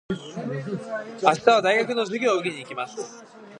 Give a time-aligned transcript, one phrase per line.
[1.21, 3.23] 明日は大学の授業を受けに行きます。